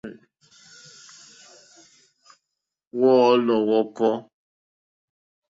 Wɔ̀ɔ́lɔ̀ 2.99 3.57
wɔ̀kɔ́. 3.69 4.13